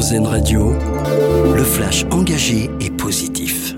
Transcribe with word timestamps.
Radio, 0.00 0.72
le 1.54 1.62
flash 1.62 2.06
engagé 2.10 2.70
et 2.80 2.88
positif. 2.88 3.74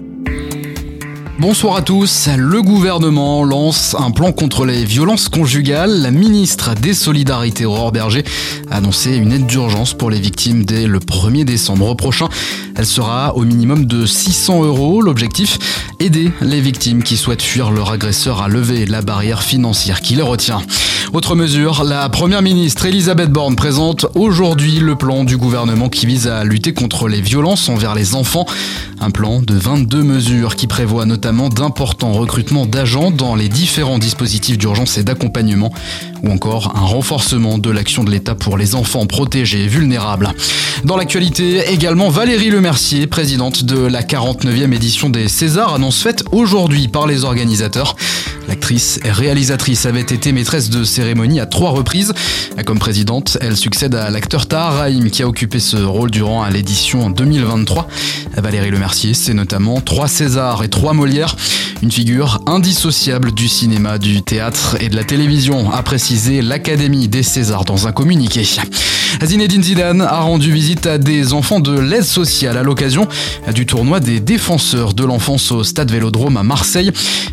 Bonsoir 1.41 1.75
à 1.75 1.83
tous. 1.83 2.29
Le 2.37 2.63
gouvernement 2.63 3.42
lance 3.42 3.97
un 3.99 4.13
plan 4.13 4.31
contre 4.31 4.65
les 4.65 4.85
violences 4.85 5.29
conjugales. 5.29 6.00
La 6.00 6.13
ministre 6.13 6.77
des 6.77 6.95
Solidarités, 6.95 7.65
Aurore 7.65 7.91
Berger, 7.91 8.23
a 8.71 8.77
annoncé 8.77 9.16
une 9.16 9.32
aide 9.32 9.46
d'urgence 9.46 9.95
pour 9.95 10.11
les 10.11 10.21
victimes 10.21 10.64
dès 10.64 10.87
le 10.87 11.00
1er 11.00 11.45
décembre 11.45 11.93
prochain. 11.96 12.29
Elle 12.77 12.86
sera 12.86 13.34
au 13.36 13.43
minimum 13.43 13.86
de 13.86 14.07
600 14.07 14.62
euros. 14.62 15.02
L'objectif, 15.02 15.59
aider 15.98 16.30
les 16.41 16.61
victimes 16.61 17.02
qui 17.02 17.16
souhaitent 17.16 17.43
fuir 17.43 17.73
leur 17.73 17.91
agresseur 17.91 18.43
à 18.43 18.48
lever 18.48 18.86
la 18.86 19.02
barrière 19.02 19.43
financière 19.43 20.00
qui 20.00 20.14
les 20.14 20.23
retient. 20.23 20.62
Autre 21.13 21.35
mesure, 21.35 21.85
la 21.85 22.09
première 22.09 22.41
ministre 22.41 22.87
Elisabeth 22.87 23.29
Borne 23.29 23.55
présente 23.55 24.07
aujourd'hui 24.15 24.79
le 24.79 24.97
plan 24.97 25.25
du 25.25 25.37
gouvernement 25.37 25.91
qui 25.91 26.07
vise 26.07 26.27
à 26.27 26.43
lutter 26.43 26.73
contre 26.73 27.07
les 27.07 27.21
violences 27.21 27.69
envers 27.69 27.95
les 27.95 28.14
enfants. 28.14 28.46
Un 28.99 29.11
plan 29.11 29.43
de 29.43 29.53
22 29.53 30.03
mesures 30.03 30.57
qui 30.57 30.67
prévoit 30.67 31.05
notamment 31.05 31.50
d'importants 31.50 32.12
recrutements 32.12 32.64
d'agents 32.64 33.10
dans 33.10 33.34
les 33.34 33.50
différents 33.50 33.98
dispositifs 33.98 34.56
d'urgence 34.56 34.96
et 34.96 35.05
d'accompagnement 35.05 35.70
ou 36.22 36.30
encore 36.30 36.72
un 36.77 36.86
renforcement 36.86 37.58
de 37.58 37.70
l'action 37.70 38.05
de 38.05 38.10
l'État 38.10 38.34
pour 38.34 38.56
les 38.56 38.74
enfants 38.74 39.05
protégés 39.05 39.64
et 39.64 39.69
vulnérables. 39.69 40.30
Dans 40.84 40.97
l'actualité, 40.97 41.70
également 41.70 42.08
Valérie 42.08 42.48
Lemercier, 42.48 43.06
présidente 43.06 43.64
de 43.64 43.78
la 43.78 44.02
49e 44.02 44.72
édition 44.72 45.10
des 45.10 45.28
Césars, 45.28 45.74
annonce 45.74 46.02
faite 46.02 46.24
aujourd'hui 46.33 46.88
par 46.88 47.06
les 47.06 47.24
organisateurs. 47.24 47.97
L'actrice 48.48 48.98
et 49.05 49.10
réalisatrice 49.10 49.87
avait 49.87 50.01
été 50.01 50.32
maîtresse 50.32 50.70
de 50.70 50.84
cérémonie 50.84 51.41
à 51.41 51.46
trois 51.46 51.70
reprises. 51.70 52.12
Comme 52.64 52.78
présidente, 52.78 53.38
elle 53.41 53.56
succède 53.56 53.95
à 53.95 54.10
l'acteur 54.10 54.46
Tahar 54.46 54.74
Rahim 54.74 55.10
qui 55.10 55.23
a 55.23 55.28
occupé 55.28 55.60
ce 55.60 55.77
rôle 55.77 56.10
durant 56.10 56.47
l'édition 56.48 57.10
2023. 57.10 57.88
Valérie 58.36 58.70
Lemercier, 58.70 59.14
c'est 59.14 59.34
notamment 59.34 59.81
trois 59.81 60.08
Césars 60.08 60.62
et 60.62 60.69
trois 60.69 60.92
Molières. 60.92 61.36
Une 61.83 61.91
figure 61.91 62.41
indissociable 62.47 63.33
du 63.33 63.48
cinéma, 63.48 63.98
du 63.98 64.22
théâtre 64.22 64.77
et 64.81 64.88
de 64.88 64.97
la 64.97 65.05
télévision, 65.05 65.72
a 65.72 65.83
précisé 65.83 66.41
l'Académie 66.42 67.09
des 67.09 67.22
Césars 67.22 67.64
dans 67.64 67.86
un 67.88 67.92
communiqué. 67.92 68.44
Zinedine 69.20 69.62
Zidane 69.62 70.00
a 70.00 70.20
rendu 70.20 70.50
visite 70.52 70.86
à 70.86 70.98
des 70.98 71.32
enfants 71.32 71.60
de 71.60 71.78
l'aide 71.78 72.05
sociale 72.05 72.56
à 72.56 72.62
l'occasion 72.62 73.06
du 73.54 73.66
tournoi 73.66 74.00
des 74.00 74.20
défenseurs 74.20 74.94
de 74.94 75.04
l'enfance 75.04 75.52
au 75.52 75.62
Stade 75.64 75.91
Vélodrome 75.91 76.36
à 76.36 76.42
Marseille. 76.42 76.91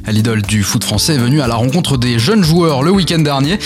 L'idole 0.08 0.42
du 0.42 0.64
foot 0.64 0.84
français 0.84 1.16
est 1.16 1.20
venu 1.20 1.42
à 1.42 1.48
la 1.48 1.56
rencontre 1.56 1.98
des 1.98 2.20
jeunes 2.20 2.44
joueurs 2.44 2.84
le 2.84 2.92
week-end 2.92 3.20
dernier. 3.20 3.58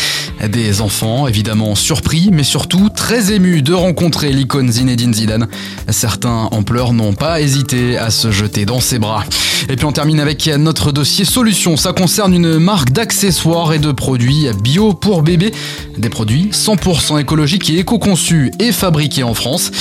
Des 0.47 0.81
enfants 0.81 1.27
évidemment 1.27 1.75
surpris, 1.75 2.29
mais 2.31 2.43
surtout 2.43 2.89
très 2.89 3.33
émus 3.33 3.61
de 3.61 3.73
rencontrer 3.73 4.31
l'icône 4.31 4.71
Zinedine 4.71 5.13
Zidane. 5.13 5.47
Certains 5.89 6.49
en 6.51 6.63
pleurs 6.63 6.93
n'ont 6.93 7.13
pas 7.13 7.41
hésité 7.41 7.97
à 7.97 8.09
se 8.09 8.31
jeter 8.31 8.65
dans 8.65 8.79
ses 8.79 8.99
bras. 8.99 9.23
Et 9.69 9.75
puis 9.75 9.85
on 9.85 9.91
termine 9.91 10.19
avec 10.19 10.47
notre 10.47 10.91
dossier 10.91 11.23
solution. 11.25 11.77
Ça 11.77 11.93
concerne 11.93 12.33
une 12.33 12.59
marque 12.59 12.91
d'accessoires 12.91 13.73
et 13.73 13.79
de 13.79 13.91
produits 13.91 14.47
bio 14.61 14.93
pour 14.93 15.21
bébés. 15.21 15.53
Des 15.97 16.09
produits 16.09 16.49
100% 16.51 17.19
écologiques 17.19 17.69
et 17.69 17.83
éco-conçus 18.03 18.51
et 18.59 18.71
fabriqués 18.71 19.23
en 19.23 19.33
France. 19.33 19.71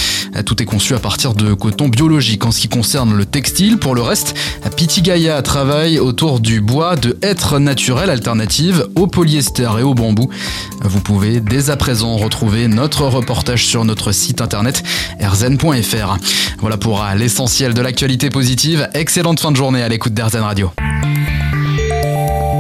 Tout 0.47 0.63
est 0.63 0.67
conçu 0.67 0.95
à 0.95 0.99
partir 0.99 1.35
de 1.35 1.55
coton 1.55 1.89
biologique 1.89 2.45
en 2.47 2.51
ce 2.51 2.61
qui 2.61 2.69
concerne 2.69 3.15
le 3.15 3.25
textile. 3.25 3.79
Pour 3.79 3.95
le 3.95 4.03
reste, 4.03 4.35
Pitigaya 4.77 5.43
travaille 5.43 5.99
autour 5.99 6.41
du 6.41 6.61
bois 6.61 6.97
de 6.97 7.19
hêtre 7.23 7.59
naturel 7.59 8.11
alternative 8.11 8.87
au 8.95 9.07
polyester 9.07 9.69
et 9.79 9.83
au 9.83 9.95
bambou. 9.95 10.29
Vous 10.83 11.01
pouvez 11.01 11.41
dès 11.41 11.71
à 11.71 11.77
présent 11.77 12.17
retrouver 12.17 12.69
notre 12.69 13.07
reportage 13.07 13.67
sur 13.67 13.85
notre 13.85 14.13
site 14.13 14.41
internet 14.41 14.83
rzen.fr. 15.21 16.17
Voilà 16.59 16.77
pour 16.77 17.05
l'essentiel 17.17 17.75
de 17.75 17.83
l'actualité 17.83 18.31
positive. 18.31 18.89
Excellente 18.95 19.41
fin 19.41 19.51
de 19.51 19.57
journée 19.57 19.83
à 19.83 19.89
l'écoute 19.89 20.15
d'RZN 20.15 20.41
Radio. 20.43 20.71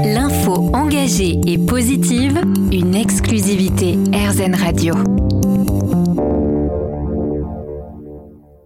L'info 0.04 0.70
engagée 0.74 1.38
et 1.46 1.58
positive, 1.58 2.40
une 2.72 2.94
exclusivité 2.94 3.98
RZN 4.12 4.56
Radio. 4.56 5.21